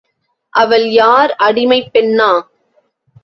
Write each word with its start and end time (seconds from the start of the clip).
அவள் 0.53 0.87
யார் 0.91 1.35
அடிமைப் 1.39 1.91
பெண்ணா? 1.93 2.31